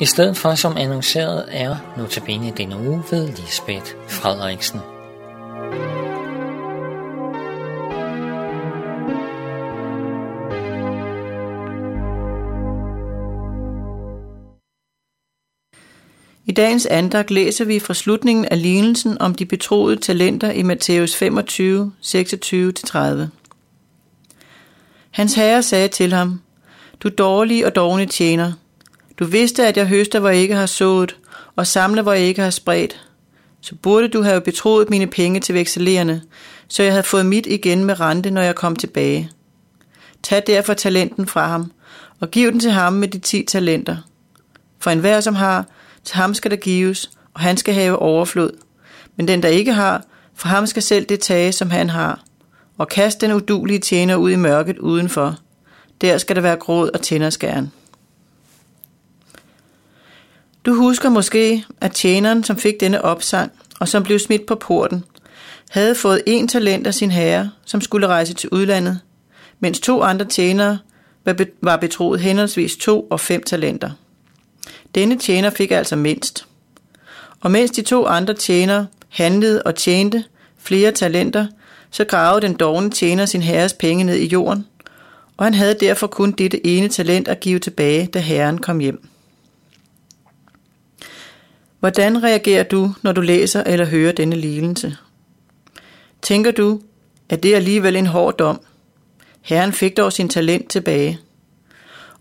I 0.00 0.04
stedet 0.04 0.36
for 0.36 0.54
som 0.54 0.76
annonceret 0.76 1.44
er 1.48 1.76
notabene 1.96 2.52
denne 2.56 2.76
uge 2.76 3.02
ved 3.10 3.28
Lisbeth 3.28 3.94
Frederiksen. 4.08 4.80
I 16.46 16.52
dagens 16.52 16.86
andagt 16.86 17.30
læser 17.30 17.64
vi 17.64 17.78
fra 17.78 17.94
slutningen 17.94 18.44
af 18.44 18.62
lignelsen 18.62 19.20
om 19.20 19.34
de 19.34 19.46
betroede 19.46 19.96
talenter 19.96 20.50
i 20.50 20.62
Matthæus 20.62 21.16
25, 21.16 21.92
26-30. 22.04 22.98
Hans 25.10 25.34
herre 25.34 25.62
sagde 25.62 25.88
til 25.88 26.12
ham, 26.12 26.40
Du 27.02 27.08
dårlige 27.08 27.66
og 27.66 27.74
dogne 27.76 28.06
tjener, 28.06 28.52
du 29.20 29.24
vidste, 29.24 29.66
at 29.66 29.76
jeg 29.76 29.86
høster, 29.86 30.20
hvor 30.20 30.28
jeg 30.28 30.38
ikke 30.38 30.54
har 30.54 30.66
sået, 30.66 31.16
og 31.56 31.66
samler, 31.66 32.02
hvor 32.02 32.12
jeg 32.12 32.22
ikke 32.22 32.42
har 32.42 32.50
spredt. 32.50 33.06
Så 33.60 33.74
burde 33.74 34.08
du 34.08 34.22
have 34.22 34.40
betroet 34.40 34.90
mine 34.90 35.06
penge 35.06 35.40
til 35.40 35.54
vekselerende, 35.54 36.20
så 36.68 36.82
jeg 36.82 36.92
havde 36.92 37.02
fået 37.02 37.26
mit 37.26 37.46
igen 37.46 37.84
med 37.84 38.00
rente, 38.00 38.30
når 38.30 38.42
jeg 38.42 38.54
kom 38.54 38.76
tilbage. 38.76 39.30
Tag 40.22 40.42
derfor 40.46 40.74
talenten 40.74 41.26
fra 41.26 41.48
ham, 41.48 41.72
og 42.20 42.30
giv 42.30 42.52
den 42.52 42.60
til 42.60 42.70
ham 42.70 42.92
med 42.92 43.08
de 43.08 43.18
ti 43.18 43.44
talenter. 43.48 43.96
For 44.78 44.90
enhver, 44.90 45.20
som 45.20 45.34
har, 45.34 45.66
til 46.04 46.16
ham 46.16 46.34
skal 46.34 46.50
der 46.50 46.56
gives, 46.56 47.10
og 47.34 47.40
han 47.40 47.56
skal 47.56 47.74
have 47.74 47.98
overflod. 47.98 48.50
Men 49.16 49.28
den, 49.28 49.42
der 49.42 49.48
ikke 49.48 49.72
har, 49.72 50.04
for 50.34 50.48
ham 50.48 50.66
skal 50.66 50.82
selv 50.82 51.04
det 51.04 51.20
tage, 51.20 51.52
som 51.52 51.70
han 51.70 51.90
har. 51.90 52.20
Og 52.78 52.88
kast 52.88 53.20
den 53.20 53.32
udulige 53.32 53.78
tjener 53.78 54.16
ud 54.16 54.30
i 54.30 54.36
mørket 54.36 54.78
udenfor. 54.78 55.36
Der 56.00 56.18
skal 56.18 56.36
der 56.36 56.42
være 56.42 56.56
gråd 56.56 56.90
og 56.94 57.00
tænderskæren. 57.00 57.72
Du 60.66 60.74
husker 60.74 61.08
måske, 61.08 61.64
at 61.80 61.92
tjeneren, 61.92 62.44
som 62.44 62.56
fik 62.56 62.80
denne 62.80 63.04
opsang, 63.04 63.52
og 63.80 63.88
som 63.88 64.02
blev 64.02 64.18
smidt 64.18 64.46
på 64.46 64.54
porten, 64.54 65.04
havde 65.70 65.94
fået 65.94 66.22
en 66.26 66.48
talent 66.48 66.86
af 66.86 66.94
sin 66.94 67.10
herre, 67.10 67.50
som 67.64 67.80
skulle 67.80 68.06
rejse 68.06 68.34
til 68.34 68.48
udlandet, 68.52 69.00
mens 69.60 69.80
to 69.80 70.02
andre 70.02 70.24
tjenere 70.24 70.78
var 71.62 71.76
betroet 71.76 72.20
henholdsvis 72.20 72.76
to 72.76 73.00
og 73.00 73.20
fem 73.20 73.42
talenter. 73.42 73.90
Denne 74.94 75.18
tjener 75.18 75.50
fik 75.50 75.70
altså 75.70 75.96
mindst. 75.96 76.46
Og 77.40 77.50
mens 77.50 77.70
de 77.70 77.82
to 77.82 78.06
andre 78.06 78.34
tjenere 78.34 78.86
handlede 79.08 79.62
og 79.62 79.74
tjente 79.74 80.24
flere 80.58 80.92
talenter, 80.92 81.46
så 81.90 82.04
gravede 82.04 82.46
den 82.46 82.54
dogne 82.54 82.90
tjener 82.90 83.26
sin 83.26 83.42
herres 83.42 83.72
penge 83.72 84.04
ned 84.04 84.16
i 84.16 84.26
jorden, 84.26 84.66
og 85.36 85.46
han 85.46 85.54
havde 85.54 85.76
derfor 85.80 86.06
kun 86.06 86.32
dette 86.32 86.66
ene 86.66 86.88
talent 86.88 87.28
at 87.28 87.40
give 87.40 87.58
tilbage, 87.58 88.06
da 88.06 88.18
herren 88.18 88.58
kom 88.58 88.78
hjem. 88.78 89.09
Hvordan 91.80 92.22
reagerer 92.22 92.62
du, 92.62 92.94
når 93.02 93.12
du 93.12 93.20
læser 93.20 93.62
eller 93.64 93.86
hører 93.86 94.12
denne 94.12 94.36
lignelse? 94.36 94.96
Tænker 96.22 96.50
du, 96.50 96.80
at 97.28 97.42
det 97.42 97.52
er 97.52 97.56
alligevel 97.56 97.96
en 97.96 98.06
hård 98.06 98.38
dom? 98.38 98.60
Herren 99.42 99.72
fik 99.72 99.96
dog 99.96 100.12
sin 100.12 100.28
talent 100.28 100.70
tilbage. 100.70 101.18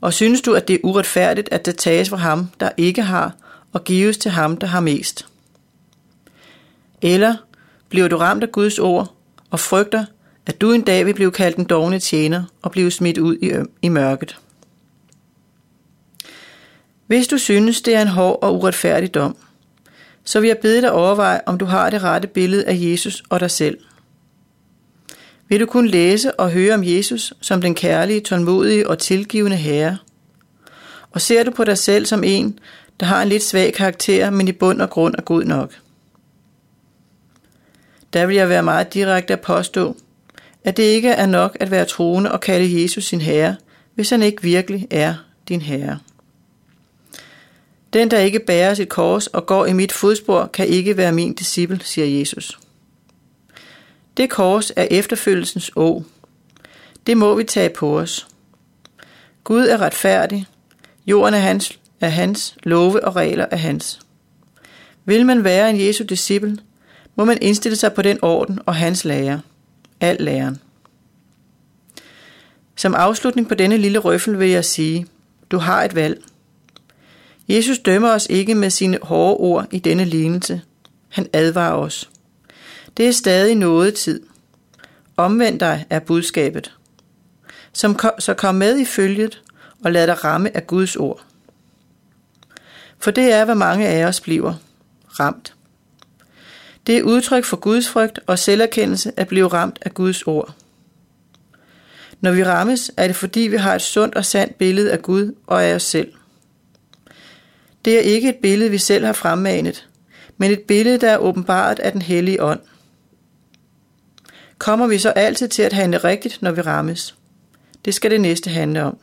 Og 0.01 0.13
synes 0.13 0.41
du, 0.41 0.53
at 0.53 0.67
det 0.67 0.73
er 0.73 0.79
uretfærdigt, 0.83 1.49
at 1.51 1.65
det 1.65 1.77
tages 1.77 2.09
fra 2.09 2.17
ham, 2.17 2.47
der 2.59 2.69
ikke 2.77 3.01
har, 3.01 3.35
og 3.73 3.83
gives 3.83 4.17
til 4.17 4.31
ham, 4.31 4.57
der 4.57 4.67
har 4.67 4.79
mest? 4.79 5.27
Eller 7.01 7.35
bliver 7.89 8.07
du 8.07 8.17
ramt 8.17 8.43
af 8.43 8.51
Guds 8.51 8.79
ord 8.79 9.15
og 9.49 9.59
frygter, 9.59 10.05
at 10.45 10.61
du 10.61 10.71
en 10.71 10.81
dag 10.81 11.05
vil 11.05 11.13
blive 11.13 11.31
kaldt 11.31 11.57
en 11.57 11.65
dogne 11.65 11.99
tjener 11.99 12.43
og 12.61 12.71
blive 12.71 12.91
smidt 12.91 13.17
ud 13.17 13.35
i, 13.41 13.51
i 13.81 13.89
mørket? 13.89 14.37
Hvis 17.07 17.27
du 17.27 17.37
synes, 17.37 17.81
det 17.81 17.95
er 17.95 18.01
en 18.01 18.07
hård 18.07 18.39
og 18.41 18.55
uretfærdig 18.55 19.13
dom, 19.13 19.37
så 20.23 20.39
vil 20.39 20.47
jeg 20.47 20.57
bede 20.57 20.81
dig 20.81 20.91
overveje, 20.91 21.41
om 21.45 21.57
du 21.57 21.65
har 21.65 21.89
det 21.89 22.03
rette 22.03 22.27
billede 22.27 22.65
af 22.65 22.77
Jesus 22.79 23.23
og 23.29 23.39
dig 23.39 23.51
selv. 23.51 23.77
Vil 25.47 25.59
du 25.59 25.65
kun 25.65 25.87
læse 25.87 26.39
og 26.39 26.51
høre 26.51 26.73
om 26.73 26.83
Jesus 26.83 27.33
som 27.41 27.61
den 27.61 27.75
kærlige, 27.75 28.19
tålmodige 28.19 28.89
og 28.89 28.99
tilgivende 28.99 29.57
Herre? 29.57 29.97
Og 31.11 31.21
ser 31.21 31.43
du 31.43 31.51
på 31.51 31.63
dig 31.63 31.77
selv 31.77 32.05
som 32.05 32.23
en, 32.23 32.59
der 32.99 33.05
har 33.05 33.21
en 33.21 33.29
lidt 33.29 33.43
svag 33.43 33.73
karakter, 33.73 34.29
men 34.29 34.47
i 34.47 34.51
bund 34.51 34.81
og 34.81 34.89
grund 34.89 35.15
er 35.17 35.21
god 35.21 35.43
nok? 35.43 35.73
Der 38.13 38.25
vil 38.25 38.35
jeg 38.35 38.49
være 38.49 38.63
meget 38.63 38.93
direkte 38.93 39.33
at 39.33 39.41
påstå, 39.41 39.97
at 40.63 40.77
det 40.77 40.83
ikke 40.83 41.09
er 41.09 41.25
nok 41.25 41.57
at 41.59 41.71
være 41.71 41.85
troende 41.85 42.31
og 42.31 42.41
kalde 42.41 42.81
Jesus 42.81 43.05
sin 43.05 43.21
Herre, 43.21 43.55
hvis 43.95 44.09
han 44.09 44.23
ikke 44.23 44.41
virkelig 44.41 44.87
er 44.91 45.15
din 45.47 45.61
Herre. 45.61 45.99
Den, 47.93 48.11
der 48.11 48.19
ikke 48.19 48.39
bærer 48.39 48.73
sit 48.73 48.89
kors 48.89 49.27
og 49.27 49.45
går 49.45 49.65
i 49.65 49.73
mit 49.73 49.91
fodspor, 49.91 50.45
kan 50.45 50.67
ikke 50.67 50.97
være 50.97 51.11
min 51.11 51.33
disciple, 51.33 51.79
siger 51.83 52.19
Jesus. 52.19 52.59
Det 54.17 54.29
kors 54.29 54.71
er 54.75 54.87
efterfølgelsens 54.91 55.71
å. 55.75 56.03
Det 57.07 57.17
må 57.17 57.35
vi 57.35 57.43
tage 57.43 57.69
på 57.69 57.99
os. 57.99 58.27
Gud 59.43 59.67
er 59.67 59.81
retfærdig. 59.81 60.45
Jorden 61.05 61.33
er 61.33 61.39
hans, 61.39 61.79
er 62.01 62.09
hans. 62.09 62.55
Love 62.63 63.05
og 63.05 63.15
regler 63.15 63.45
er 63.51 63.57
hans. 63.57 63.99
Vil 65.05 65.25
man 65.25 65.43
være 65.43 65.69
en 65.69 65.79
Jesu 65.79 66.03
disciple, 66.03 66.57
må 67.15 67.25
man 67.25 67.37
indstille 67.41 67.75
sig 67.75 67.93
på 67.93 68.01
den 68.01 68.19
orden 68.21 68.59
og 68.65 68.75
hans 68.75 69.05
lære. 69.05 69.41
Al 70.01 70.17
læren. 70.19 70.61
Som 72.75 72.95
afslutning 72.95 73.47
på 73.47 73.55
denne 73.55 73.77
lille 73.77 73.99
røffel 73.99 74.39
vil 74.39 74.49
jeg 74.49 74.65
sige, 74.65 75.07
du 75.51 75.57
har 75.57 75.83
et 75.83 75.95
valg. 75.95 76.23
Jesus 77.49 77.79
dømmer 77.79 78.11
os 78.11 78.27
ikke 78.29 78.55
med 78.55 78.69
sine 78.69 78.99
hårde 79.01 79.37
ord 79.37 79.67
i 79.71 79.79
denne 79.79 80.05
lignelse. 80.05 80.61
Han 81.09 81.27
advarer 81.33 81.75
os. 81.75 82.09
Det 82.97 83.07
er 83.07 83.11
stadig 83.11 83.55
noget 83.55 83.93
tid. 83.95 84.21
Omvend 85.17 85.59
dig 85.59 85.85
er 85.89 85.99
budskabet. 85.99 86.75
Som 87.73 87.95
kom, 87.95 88.11
så 88.19 88.33
kom 88.33 88.55
med 88.55 88.79
i 88.79 88.85
følget 88.85 89.41
og 89.83 89.91
lad 89.91 90.07
dig 90.07 90.23
ramme 90.23 90.55
af 90.55 90.67
Guds 90.67 90.95
ord. 90.95 91.25
For 92.99 93.11
det 93.11 93.33
er, 93.33 93.45
hvad 93.45 93.55
mange 93.55 93.87
af 93.87 94.05
os 94.05 94.21
bliver 94.21 94.53
ramt. 95.19 95.53
Det 96.87 96.97
er 96.97 97.03
udtryk 97.03 97.45
for 97.45 97.57
Guds 97.57 97.89
frygt 97.89 98.19
og 98.27 98.39
selverkendelse 98.39 99.11
at 99.17 99.27
blive 99.27 99.47
ramt 99.47 99.79
af 99.81 99.93
Guds 99.93 100.23
ord. 100.23 100.53
Når 102.21 102.31
vi 102.31 102.43
rammes, 102.43 102.91
er 102.97 103.07
det 103.07 103.15
fordi 103.15 103.39
vi 103.39 103.57
har 103.57 103.75
et 103.75 103.81
sundt 103.81 104.15
og 104.15 104.25
sandt 104.25 104.57
billede 104.57 104.91
af 104.91 105.01
Gud 105.01 105.35
og 105.47 105.63
af 105.63 105.75
os 105.75 105.83
selv. 105.83 106.13
Det 107.85 107.95
er 107.95 107.99
ikke 107.99 108.29
et 108.29 108.35
billede, 108.35 108.71
vi 108.71 108.77
selv 108.77 109.05
har 109.05 109.13
fremmanet, 109.13 109.87
men 110.37 110.51
et 110.51 110.61
billede, 110.61 110.97
der 110.97 111.09
er 111.09 111.17
åbenbart 111.17 111.79
af 111.79 111.91
den 111.91 112.01
hellige 112.01 112.43
ånd. 112.43 112.59
Kommer 114.57 114.87
vi 114.87 114.97
så 114.97 115.09
altid 115.09 115.47
til 115.47 115.61
at 115.61 115.73
handle 115.73 115.97
rigtigt, 115.97 116.41
når 116.41 116.51
vi 116.51 116.61
rammes? 116.61 117.15
Det 117.85 117.93
skal 117.93 118.11
det 118.11 118.21
næste 118.21 118.49
handle 118.49 118.83
om. 118.83 118.97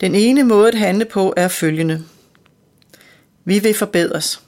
Den 0.00 0.14
ene 0.14 0.44
måde 0.44 0.68
at 0.68 0.78
handle 0.78 1.04
på 1.04 1.34
er 1.36 1.48
følgende. 1.48 2.04
Vi 3.44 3.58
vil 3.58 3.74
forbedres. 3.74 4.40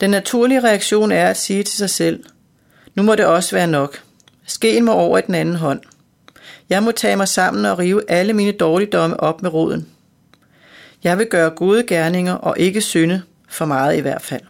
Den 0.00 0.10
naturlige 0.10 0.60
reaktion 0.60 1.12
er 1.12 1.30
at 1.30 1.36
sige 1.36 1.62
til 1.62 1.76
sig 1.76 1.90
selv, 1.90 2.24
nu 2.94 3.02
må 3.02 3.14
det 3.14 3.26
også 3.26 3.56
være 3.56 3.66
nok. 3.66 4.02
Skeen 4.46 4.84
må 4.84 4.92
over 4.92 5.18
i 5.18 5.22
den 5.26 5.34
anden 5.34 5.54
hånd. 5.54 5.80
Jeg 6.68 6.82
må 6.82 6.92
tage 6.92 7.16
mig 7.16 7.28
sammen 7.28 7.64
og 7.64 7.78
rive 7.78 8.10
alle 8.10 8.32
mine 8.32 8.52
dårligdomme 8.52 9.20
op 9.20 9.42
med 9.42 9.52
roden. 9.52 9.88
Jeg 11.04 11.18
vil 11.18 11.26
gøre 11.26 11.50
gode 11.50 11.86
gerninger 11.86 12.32
og 12.32 12.58
ikke 12.58 12.80
synde, 12.80 13.22
for 13.48 13.64
meget 13.64 13.96
i 13.96 14.00
hvert 14.00 14.22
fald. 14.22 14.42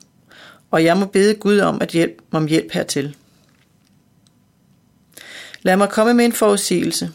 Og 0.70 0.84
jeg 0.84 0.96
må 0.96 1.06
bede 1.06 1.34
Gud 1.34 1.58
om 1.58 1.80
at 1.80 1.88
hjælpe 1.88 2.22
om 2.30 2.46
hjælp 2.46 2.72
hertil. 2.72 3.16
Lad 5.62 5.76
mig 5.76 5.88
komme 5.88 6.14
med 6.14 6.24
en 6.24 6.32
forudsigelse. 6.32 7.10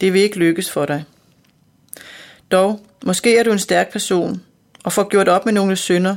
Det 0.00 0.12
vil 0.12 0.20
ikke 0.20 0.38
lykkes 0.38 0.70
for 0.70 0.86
dig. 0.86 1.04
Dog, 2.50 2.86
måske 3.04 3.38
er 3.38 3.42
du 3.42 3.52
en 3.52 3.58
stærk 3.58 3.92
person, 3.92 4.42
og 4.84 4.92
får 4.92 5.08
gjort 5.08 5.28
op 5.28 5.44
med 5.44 5.52
nogle 5.52 5.76
synder, 5.76 6.16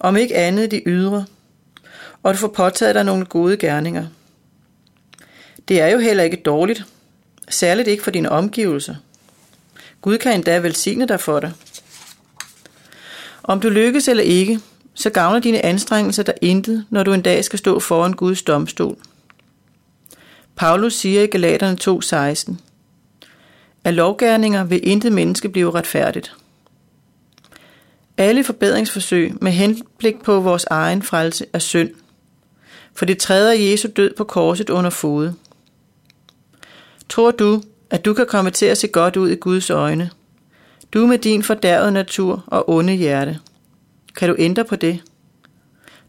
om 0.00 0.16
ikke 0.16 0.36
andet 0.36 0.70
de 0.70 0.82
ydre, 0.86 1.24
og 2.22 2.34
du 2.34 2.38
får 2.38 2.48
påtaget 2.48 2.94
dig 2.94 3.04
nogle 3.04 3.24
gode 3.24 3.56
gerninger. 3.56 4.06
Det 5.68 5.80
er 5.80 5.86
jo 5.88 5.98
heller 5.98 6.24
ikke 6.24 6.36
dårligt, 6.36 6.84
særligt 7.48 7.88
ikke 7.88 8.02
for 8.02 8.10
dine 8.10 8.30
omgivelser. 8.30 8.94
Gud 10.04 10.18
kan 10.18 10.34
endda 10.34 10.58
velsigne 10.58 11.06
dig 11.06 11.20
for 11.20 11.40
det. 11.40 11.54
Om 13.42 13.60
du 13.60 13.68
lykkes 13.68 14.08
eller 14.08 14.22
ikke, 14.22 14.60
så 14.94 15.10
gavner 15.10 15.40
dine 15.40 15.64
anstrengelser 15.64 16.22
der 16.22 16.32
intet, 16.42 16.86
når 16.90 17.02
du 17.02 17.12
en 17.12 17.22
dag 17.22 17.44
skal 17.44 17.58
stå 17.58 17.80
foran 17.80 18.12
Guds 18.12 18.42
domstol. 18.42 18.96
Paulus 20.56 20.94
siger 20.94 21.22
i 21.22 21.26
Galaterne 21.26 21.76
2:16, 21.80 22.54
at 23.84 23.94
lovgærninger 23.94 24.64
vil 24.64 24.88
intet 24.88 25.12
menneske 25.12 25.48
blive 25.48 25.70
retfærdigt. 25.70 26.36
Alle 28.16 28.44
forbedringsforsøg 28.44 29.34
med 29.40 29.52
henblik 29.52 30.22
på 30.22 30.40
vores 30.40 30.64
egen 30.64 31.02
frelse 31.02 31.46
er 31.52 31.58
synd, 31.58 31.90
for 32.94 33.04
det 33.04 33.18
træder 33.18 33.52
Jesu 33.52 33.88
død 33.96 34.14
på 34.16 34.24
korset 34.24 34.70
under 34.70 34.90
fode. 34.90 35.34
Tror 37.08 37.30
du, 37.30 37.62
at 37.94 38.04
du 38.04 38.14
kan 38.14 38.26
komme 38.26 38.50
til 38.50 38.66
at 38.66 38.78
se 38.78 38.88
godt 38.88 39.16
ud 39.16 39.28
i 39.30 39.34
Guds 39.34 39.70
øjne, 39.70 40.10
Du 40.94 41.06
med 41.06 41.18
din 41.18 41.42
fordærvede 41.42 41.92
natur 41.92 42.44
og 42.46 42.68
onde 42.68 42.92
hjerte. 42.92 43.38
Kan 44.16 44.28
du 44.28 44.36
ændre 44.38 44.64
på 44.64 44.76
det? 44.76 45.00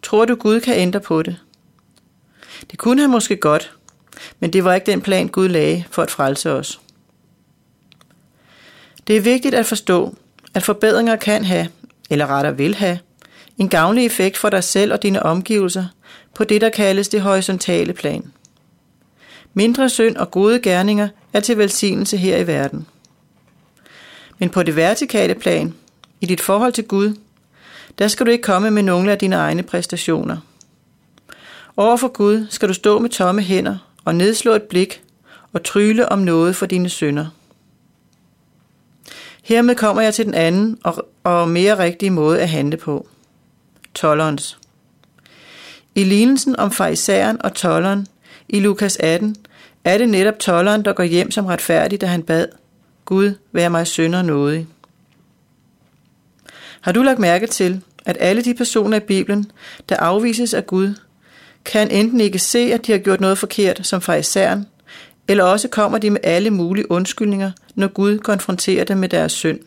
Tror 0.04 0.26
du, 0.26 0.36
Gud 0.36 0.60
kan 0.60 0.76
ændre 0.76 1.00
på 1.00 1.24
det? 1.24 1.38
Det 2.72 2.80
kunne 2.80 3.02
han 3.02 3.10
måske 3.10 3.36
godt, 3.36 3.74
men 4.40 4.54
det 4.54 4.64
var 4.64 4.74
ikke 4.74 4.92
den 4.92 5.02
plan, 5.02 5.28
Gud 5.28 5.48
lagde 5.48 5.84
for 5.92 6.02
at 6.02 6.12
frelse 6.12 6.52
os. 6.52 6.82
Det 9.08 9.18
er 9.18 9.22
vigtigt 9.22 9.56
at 9.56 9.66
forstå, 9.66 10.16
at 10.54 10.64
forbedringer 10.64 11.16
kan 11.16 11.46
have, 11.46 11.68
eller 12.10 12.28
rettere 12.28 12.58
vil 12.58 12.76
have, 12.76 13.00
en 13.58 13.70
gavnlig 13.70 14.06
effekt 14.06 14.38
for 14.38 14.50
dig 14.50 14.64
selv 14.64 14.94
og 14.94 15.04
dine 15.04 15.24
omgivelser 15.24 15.86
på 16.34 16.44
det, 16.44 16.62
der 16.62 16.70
kaldes 16.70 17.10
det 17.10 17.22
horisontale 17.22 17.94
plan. 17.94 18.32
Mindre 19.58 19.90
synd 19.90 20.18
og 20.18 20.32
gode 20.32 20.60
gerninger 20.60 21.08
er 21.34 21.40
til 21.40 21.58
velsignelse 21.58 22.18
her 22.18 22.38
i 22.38 22.48
verden. 22.48 22.88
Men 24.38 24.50
på 24.50 24.64
det 24.64 24.76
vertikale 24.76 25.36
plan, 25.36 25.74
i 26.22 26.26
dit 26.26 26.42
forhold 26.42 26.74
til 26.74 26.84
Gud, 26.84 27.18
der 27.98 28.08
skal 28.08 28.26
du 28.26 28.32
ikke 28.32 28.42
komme 28.42 28.72
med 28.72 28.84
nogle 28.84 29.12
af 29.12 29.18
dine 29.18 29.36
egne 29.36 29.64
præstationer. 29.64 30.38
Overfor 31.78 32.08
Gud 32.08 32.48
skal 32.50 32.70
du 32.70 32.74
stå 32.74 33.00
med 33.00 33.10
tomme 33.10 33.42
hænder 33.42 33.78
og 34.06 34.16
nedslå 34.16 34.52
et 34.52 34.64
blik 34.64 35.02
og 35.54 35.64
tryle 35.64 36.10
om 36.10 36.20
noget 36.20 36.56
for 36.56 36.66
dine 36.66 36.90
synder. 36.90 37.26
Hermed 39.44 39.76
kommer 39.76 40.02
jeg 40.02 40.14
til 40.14 40.26
den 40.26 40.34
anden 40.34 40.78
og, 40.84 41.10
og 41.24 41.50
mere 41.50 41.80
rigtige 41.80 42.10
måde 42.10 42.42
at 42.42 42.50
handle 42.50 42.78
på. 42.78 43.08
Tollerens. 43.94 44.58
I 45.96 46.04
lignelsen 46.04 46.56
om 46.56 46.72
farisæeren 46.72 47.42
og 47.42 47.54
tolleren 47.54 48.08
i 48.50 48.60
Lukas 48.60 48.98
18 49.00 49.36
er 49.84 49.98
det 49.98 50.10
netop 50.10 50.40
tolleren, 50.40 50.86
der 50.86 50.94
går 50.94 51.04
hjem 51.04 51.32
som 51.32 51.46
retfærdig, 51.46 52.02
da 52.02 52.06
han 52.06 52.24
bad, 52.24 52.48
Gud, 53.06 53.34
vær 53.52 53.70
mig 53.70 53.88
sønder 53.88 54.22
nådig. 54.22 54.68
Har 56.82 56.92
du 56.92 57.02
lagt 57.02 57.20
mærke 57.20 57.48
til, 57.48 57.82
at 58.06 58.18
alle 58.20 58.42
de 58.42 58.54
personer 58.54 58.98
i 58.98 59.00
Bibelen, 59.00 59.52
der 59.90 59.98
afvises 59.98 60.54
af 60.54 60.68
Gud, 60.68 60.94
kan 61.66 61.92
enten 61.92 62.20
ikke 62.20 62.40
se, 62.40 62.60
at 62.60 62.88
de 62.88 62.92
har 62.92 63.00
gjort 63.00 63.22
noget 63.22 63.38
forkert 63.38 63.88
som 63.88 64.02
farisæren, 64.02 64.66
eller 65.28 65.44
også 65.44 65.68
kommer 65.68 65.98
de 65.98 66.10
med 66.10 66.20
alle 66.24 66.50
mulige 66.50 66.92
undskyldninger, 66.92 67.52
når 67.76 67.88
Gud 67.88 68.18
konfronterer 68.18 68.84
dem 68.84 68.98
med 68.98 69.10
deres 69.10 69.32
synd. 69.32 69.60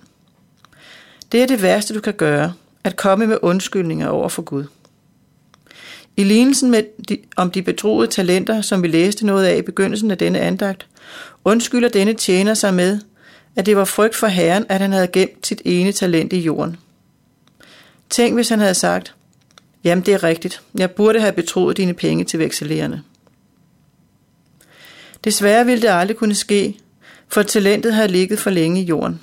Det 1.33 1.43
er 1.43 1.47
det 1.47 1.63
værste, 1.63 1.95
du 1.95 2.01
kan 2.01 2.15
gøre, 2.15 2.53
at 2.85 2.97
komme 2.97 3.27
med 3.27 3.39
undskyldninger 3.43 4.09
over 4.09 4.29
for 4.29 4.43
Gud. 4.43 4.65
I 6.19 6.25
lignelsen 6.25 6.71
med 6.71 6.83
de, 7.09 7.19
om 7.37 7.51
de 7.51 7.63
betroede 7.63 8.07
talenter, 8.07 8.61
som 8.61 8.83
vi 8.83 8.89
læste 8.89 9.27
noget 9.27 9.47
af 9.47 9.57
i 9.57 9.63
begyndelsen 9.63 10.11
af 10.11 10.19
denne 10.19 10.41
andagt, 10.41 10.87
undskylder 11.45 11.89
denne 11.89 12.15
tjener 12.15 12.55
sig 12.55 12.75
med, 12.75 13.01
at 13.57 13.67
det 13.67 13.77
var 13.77 13.85
frygt 13.85 14.17
for 14.17 14.27
Herren, 14.27 14.67
at 14.69 14.81
han 14.81 14.93
havde 14.93 15.07
gemt 15.07 15.47
sit 15.47 15.63
ene 15.65 15.93
talent 15.93 16.33
i 16.33 16.39
jorden. 16.39 16.77
Tænk, 18.11 18.35
hvis 18.35 18.49
han 18.49 18.59
havde 18.59 18.75
sagt, 18.75 19.15
jamen 19.85 20.07
det 20.07 20.15
er 20.15 20.25
rigtigt, 20.25 20.63
jeg 20.79 20.91
burde 20.91 21.21
have 21.21 21.33
betroet 21.33 21.77
dine 21.77 21.95
penge 21.95 22.25
til 22.25 22.39
vekselererne. 22.39 23.03
Desværre 25.25 25.67
ville 25.67 25.83
det 25.83 25.89
aldrig 25.89 26.17
kunne 26.17 26.35
ske, 26.35 26.79
for 27.29 27.43
talentet 27.43 27.95
havde 27.95 28.09
ligget 28.09 28.39
for 28.39 28.51
længe 28.51 28.81
i 28.81 28.85
jorden. 28.85 29.21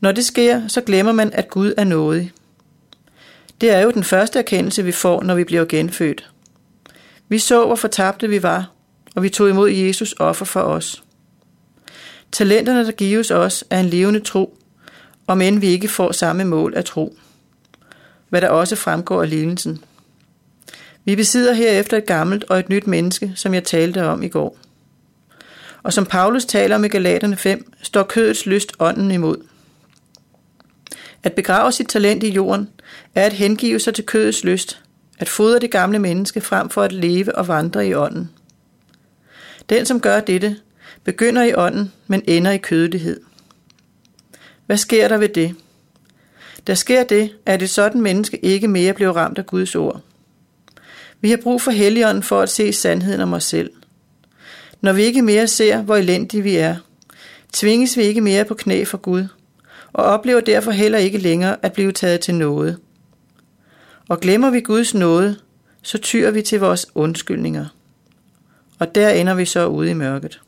Når 0.00 0.12
det 0.12 0.24
sker, 0.24 0.68
så 0.68 0.80
glemmer 0.80 1.12
man, 1.12 1.30
at 1.32 1.50
Gud 1.50 1.72
er 1.76 1.84
nådig. 1.84 2.32
Det 3.60 3.70
er 3.70 3.80
jo 3.80 3.90
den 3.90 4.04
første 4.04 4.38
erkendelse, 4.38 4.84
vi 4.84 4.92
får, 4.92 5.22
når 5.22 5.34
vi 5.34 5.44
bliver 5.44 5.64
genfødt. 5.64 6.30
Vi 7.28 7.38
så, 7.38 7.66
hvor 7.66 7.76
fortabte 7.76 8.28
vi 8.28 8.42
var, 8.42 8.70
og 9.16 9.22
vi 9.22 9.28
tog 9.28 9.50
imod 9.50 9.70
Jesus 9.70 10.14
offer 10.18 10.44
for 10.44 10.60
os. 10.60 11.02
Talenterne, 12.32 12.86
der 12.86 12.92
gives 12.92 13.30
os, 13.30 13.64
er 13.70 13.80
en 13.80 13.86
levende 13.86 14.20
tro, 14.20 14.58
om 15.26 15.40
end 15.40 15.60
vi 15.60 15.66
ikke 15.66 15.88
får 15.88 16.12
samme 16.12 16.44
mål 16.44 16.74
af 16.76 16.84
tro. 16.84 17.16
Hvad 18.28 18.40
der 18.40 18.48
også 18.48 18.76
fremgår 18.76 19.22
af 19.22 19.30
lignelsen. 19.30 19.84
Vi 21.04 21.16
besidder 21.16 21.52
herefter 21.52 21.96
et 21.96 22.06
gammelt 22.06 22.44
og 22.44 22.58
et 22.58 22.68
nyt 22.68 22.86
menneske, 22.86 23.32
som 23.34 23.54
jeg 23.54 23.64
talte 23.64 24.04
om 24.04 24.22
i 24.22 24.28
går. 24.28 24.58
Og 25.82 25.92
som 25.92 26.06
Paulus 26.06 26.44
taler 26.44 26.76
om 26.76 26.84
i 26.84 26.88
Galaterne 26.88 27.36
5, 27.36 27.72
står 27.82 28.02
kødets 28.02 28.46
lyst 28.46 28.72
ånden 28.78 29.10
imod. 29.10 29.47
At 31.22 31.32
begrave 31.32 31.72
sit 31.72 31.88
talent 31.88 32.22
i 32.22 32.30
jorden 32.30 32.68
er 33.14 33.26
at 33.26 33.32
hengive 33.32 33.80
sig 33.80 33.94
til 33.94 34.06
kødets 34.06 34.44
lyst, 34.44 34.82
at 35.18 35.28
fodre 35.28 35.58
det 35.58 35.70
gamle 35.70 35.98
menneske 35.98 36.40
frem 36.40 36.68
for 36.68 36.82
at 36.82 36.92
leve 36.92 37.34
og 37.34 37.48
vandre 37.48 37.86
i 37.86 37.94
ånden. 37.94 38.30
Den, 39.68 39.86
som 39.86 40.00
gør 40.00 40.20
dette, 40.20 40.56
begynder 41.04 41.42
i 41.42 41.54
ånden, 41.54 41.92
men 42.06 42.22
ender 42.26 42.50
i 42.50 42.58
kødelighed. 42.58 43.20
Hvad 44.66 44.76
sker 44.76 45.08
der 45.08 45.16
ved 45.16 45.28
det? 45.28 45.54
Der 46.66 46.74
sker 46.74 47.04
det, 47.04 47.30
at 47.46 47.62
et 47.62 47.70
sådan 47.70 48.00
menneske 48.00 48.44
ikke 48.44 48.68
mere 48.68 48.94
bliver 48.94 49.16
ramt 49.16 49.38
af 49.38 49.46
Guds 49.46 49.74
ord. 49.74 50.00
Vi 51.20 51.30
har 51.30 51.36
brug 51.36 51.62
for 51.62 51.70
Helligånden 51.70 52.22
for 52.22 52.40
at 52.40 52.48
se 52.48 52.72
sandheden 52.72 53.20
om 53.20 53.32
os 53.32 53.44
selv. 53.44 53.70
Når 54.80 54.92
vi 54.92 55.02
ikke 55.02 55.22
mere 55.22 55.46
ser, 55.46 55.82
hvor 55.82 55.96
elendige 55.96 56.42
vi 56.42 56.56
er, 56.56 56.76
tvinges 57.52 57.96
vi 57.96 58.02
ikke 58.02 58.20
mere 58.20 58.44
på 58.44 58.54
knæ 58.54 58.84
for 58.84 58.98
Gud, 58.98 59.26
og 59.92 60.04
oplever 60.04 60.40
derfor 60.40 60.70
heller 60.70 60.98
ikke 60.98 61.18
længere 61.18 61.56
at 61.62 61.72
blive 61.72 61.92
taget 61.92 62.20
til 62.20 62.34
noget. 62.34 62.78
Og 64.08 64.20
glemmer 64.20 64.50
vi 64.50 64.60
Guds 64.60 64.94
nåde, 64.94 65.36
så 65.82 65.98
tyr 65.98 66.30
vi 66.30 66.42
til 66.42 66.60
vores 66.60 66.86
undskyldninger. 66.94 67.66
Og 68.78 68.94
der 68.94 69.10
ender 69.10 69.34
vi 69.34 69.44
så 69.44 69.66
ude 69.66 69.90
i 69.90 69.94
mørket. 69.94 70.40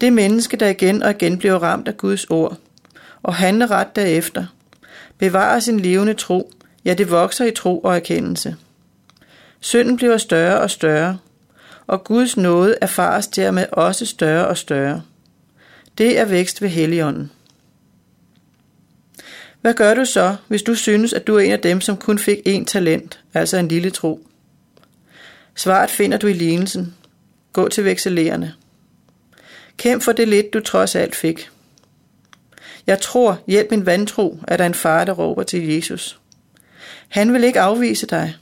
Det 0.00 0.12
menneske, 0.12 0.56
der 0.56 0.68
igen 0.68 1.02
og 1.02 1.10
igen 1.10 1.38
bliver 1.38 1.62
ramt 1.62 1.88
af 1.88 1.96
Guds 1.96 2.24
ord, 2.24 2.56
og 3.22 3.34
handler 3.34 3.70
ret 3.70 3.96
derefter, 3.96 4.46
bevarer 5.18 5.60
sin 5.60 5.80
levende 5.80 6.14
tro, 6.14 6.52
ja 6.84 6.94
det 6.94 7.10
vokser 7.10 7.44
i 7.44 7.50
tro 7.50 7.78
og 7.80 7.96
erkendelse. 7.96 8.56
Synden 9.60 9.96
bliver 9.96 10.16
større 10.16 10.60
og 10.60 10.70
større, 10.70 11.18
og 11.86 12.04
Guds 12.04 12.36
nåde 12.36 12.76
erfares 12.80 13.26
dermed 13.26 13.66
også 13.72 14.06
større 14.06 14.46
og 14.48 14.56
større. 14.58 15.02
Det 15.98 16.18
er 16.18 16.24
vækst 16.24 16.62
ved 16.62 16.68
Helligånden. 16.68 17.30
Hvad 19.68 19.74
gør 19.74 19.94
du 19.94 20.04
så, 20.04 20.36
hvis 20.46 20.62
du 20.62 20.74
synes, 20.74 21.12
at 21.12 21.26
du 21.26 21.36
er 21.36 21.40
en 21.40 21.52
af 21.52 21.60
dem, 21.60 21.80
som 21.80 21.96
kun 21.96 22.18
fik 22.18 22.38
én 22.48 22.64
talent, 22.64 23.20
altså 23.34 23.56
en 23.56 23.68
lille 23.68 23.90
tro? 23.90 24.26
Svaret 25.54 25.90
finder 25.90 26.18
du 26.18 26.26
i 26.26 26.32
lignelsen. 26.32 26.94
Gå 27.52 27.68
til 27.68 27.84
vekselerende. 27.84 28.52
Kæmp 29.76 30.02
for 30.02 30.12
det 30.12 30.28
lidt, 30.28 30.52
du 30.54 30.60
trods 30.60 30.94
alt 30.94 31.16
fik. 31.16 31.50
Jeg 32.86 33.00
tror, 33.00 33.40
hjælp 33.46 33.70
min 33.70 33.86
vantro, 33.86 34.38
at 34.48 34.58
der 34.58 34.66
en 34.66 34.74
far, 34.74 35.04
der 35.04 35.12
råber 35.12 35.42
til 35.42 35.68
Jesus. 35.68 36.18
Han 37.08 37.32
vil 37.32 37.44
ikke 37.44 37.60
afvise 37.60 38.06
dig. 38.06 38.36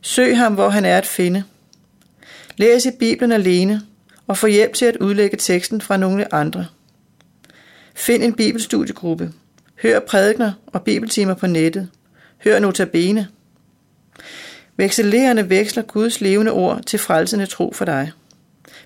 Søg 0.00 0.38
ham, 0.38 0.54
hvor 0.54 0.68
han 0.68 0.84
er 0.84 0.98
at 0.98 1.06
finde. 1.06 1.44
Læs 2.56 2.84
i 2.84 2.90
Bibelen 2.98 3.32
alene, 3.32 3.82
og 4.26 4.38
få 4.38 4.46
hjælp 4.46 4.74
til 4.74 4.84
at 4.84 4.96
udlægge 4.96 5.36
teksten 5.36 5.80
fra 5.80 5.96
nogle 5.96 6.34
andre. 6.34 6.66
Find 7.94 8.22
en 8.22 8.34
bibelstudiegruppe. 8.34 9.32
Hør 9.82 10.00
prædikner 10.00 10.52
og 10.66 10.82
bibeltimer 10.82 11.34
på 11.34 11.46
nettet. 11.46 11.90
Hør 12.44 12.58
notabene. 12.58 13.28
Vekselerende 14.76 15.50
veksler 15.50 15.82
Guds 15.82 16.20
levende 16.20 16.52
ord 16.52 16.82
til 16.82 16.98
frelsende 16.98 17.46
tro 17.46 17.72
for 17.74 17.84
dig, 17.84 18.12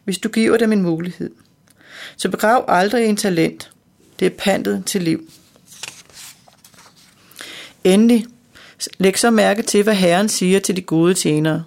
hvis 0.05 0.19
du 0.19 0.29
giver 0.29 0.57
dem 0.57 0.73
en 0.73 0.83
mulighed. 0.83 1.31
Så 2.17 2.29
begrav 2.29 2.65
aldrig 2.69 3.07
en 3.07 3.17
talent. 3.17 3.71
Det 4.19 4.27
er 4.27 4.37
pantet 4.39 4.83
til 4.87 5.03
liv. 5.03 5.31
Endelig, 7.85 8.27
læg 8.99 9.19
så 9.19 9.31
mærke 9.31 9.63
til, 9.63 9.83
hvad 9.83 9.95
Herren 9.95 10.29
siger 10.29 10.61
til 10.61 10.77
de 10.77 10.83
gode 10.83 11.15
tjenere. 11.15 11.65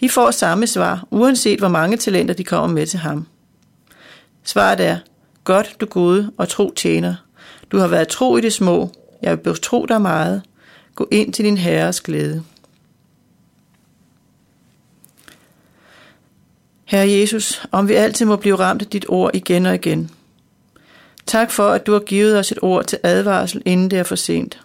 De 0.00 0.08
får 0.08 0.30
samme 0.30 0.66
svar, 0.66 1.06
uanset 1.10 1.58
hvor 1.58 1.68
mange 1.68 1.96
talenter 1.96 2.34
de 2.34 2.44
kommer 2.44 2.68
med 2.68 2.86
til 2.86 2.98
ham. 2.98 3.26
Svaret 4.44 4.80
er, 4.80 4.98
godt 5.44 5.76
du 5.80 5.86
gode 5.86 6.32
og 6.36 6.48
tro 6.48 6.72
tjener. 6.76 7.14
Du 7.72 7.78
har 7.78 7.86
været 7.86 8.08
tro 8.08 8.36
i 8.36 8.40
det 8.40 8.52
små. 8.52 8.90
Jeg 9.22 9.30
vil 9.30 9.36
betro 9.36 9.86
dig 9.86 10.02
meget. 10.02 10.42
Gå 10.94 11.08
ind 11.10 11.32
til 11.32 11.44
din 11.44 11.58
herres 11.58 12.00
glæde. 12.00 12.42
Herre 16.84 17.10
Jesus, 17.10 17.62
om 17.72 17.88
vi 17.88 17.94
altid 17.94 18.26
må 18.26 18.36
blive 18.36 18.56
ramt 18.56 18.82
af 18.82 18.88
dit 18.88 19.04
ord 19.08 19.30
igen 19.34 19.66
og 19.66 19.74
igen. 19.74 20.10
Tak 21.26 21.50
for, 21.50 21.68
at 21.68 21.86
du 21.86 21.92
har 21.92 22.00
givet 22.00 22.38
os 22.38 22.52
et 22.52 22.58
ord 22.62 22.84
til 22.84 22.98
advarsel, 23.02 23.62
inden 23.64 23.90
det 23.90 23.98
er 23.98 24.02
for 24.02 24.16
sent. 24.16 24.60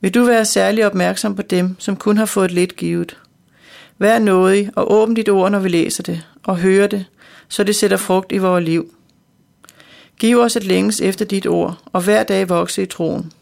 Vil 0.00 0.14
du 0.14 0.24
være 0.24 0.44
særlig 0.44 0.86
opmærksom 0.86 1.36
på 1.36 1.42
dem, 1.42 1.76
som 1.78 1.96
kun 1.96 2.16
har 2.16 2.26
fået 2.26 2.50
lidt 2.50 2.76
givet. 2.76 3.16
Vær 3.98 4.18
nådig 4.18 4.70
og 4.76 4.92
åbn 4.92 5.14
dit 5.14 5.28
ord, 5.28 5.50
når 5.50 5.58
vi 5.58 5.68
læser 5.68 6.02
det 6.02 6.22
og 6.42 6.56
hører 6.56 6.86
det, 6.86 7.04
så 7.48 7.64
det 7.64 7.76
sætter 7.76 7.96
frugt 7.96 8.32
i 8.32 8.38
vores 8.38 8.64
liv. 8.64 8.95
Giv 10.18 10.38
os 10.38 10.56
et 10.56 10.64
længes 10.64 11.00
efter 11.00 11.24
dit 11.24 11.46
ord, 11.46 11.78
og 11.92 12.02
hver 12.02 12.22
dag 12.22 12.48
vokse 12.48 12.82
i 12.82 12.86
troen. 12.86 13.32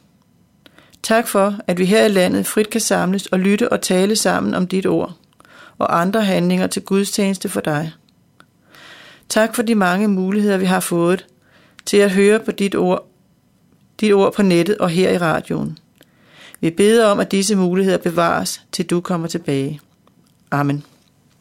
Tak 1.03 1.29
for, 1.29 1.55
at 1.67 1.79
vi 1.79 1.85
her 1.85 2.05
i 2.05 2.09
landet 2.09 2.47
frit 2.47 2.71
kan 2.71 2.81
samles 2.81 3.27
og 3.27 3.39
lytte 3.39 3.73
og 3.73 3.81
tale 3.81 4.17
sammen 4.17 4.55
om 4.55 4.67
dit 4.67 4.87
ord 4.87 5.17
og 5.79 6.01
andre 6.01 6.25
handlinger 6.25 6.67
til 6.67 6.83
Guds 6.83 7.11
tjeneste 7.11 7.49
for 7.49 7.61
dig. 7.61 7.93
Tak 9.29 9.55
for 9.55 9.63
de 9.63 9.75
mange 9.75 10.09
muligheder, 10.09 10.57
vi 10.57 10.65
har 10.65 10.81
fået 10.81 11.27
til 11.87 11.97
at 11.97 12.11
høre 12.11 12.41
på 12.41 12.51
dit 12.51 12.75
ord, 12.75 13.09
dit 14.01 14.13
ord 14.13 14.35
på 14.35 14.43
nettet 14.43 14.79
og 14.79 14.89
her 14.89 15.11
i 15.11 15.19
radioen. 15.19 15.79
Vi 16.61 16.71
beder 16.71 17.07
om, 17.07 17.21
at 17.21 17.31
disse 17.31 17.57
muligheder 17.57 17.99
bevares, 17.99 18.63
til 18.73 18.87
du 18.87 19.01
kommer 19.01 19.29
tilbage. 19.29 19.81
Amen. 20.51 20.85